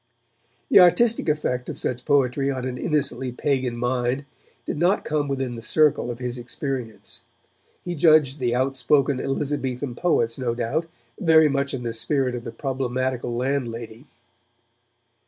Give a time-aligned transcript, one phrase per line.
[0.69, 4.25] The artistic effect of such poetry on an innocently pagan mind
[4.65, 7.21] did not come within the circle of his experience.
[7.85, 10.87] He judged the outspoken Elizabethan poets, no doubt,
[11.19, 14.07] very much in the spirit of the problematical landlady.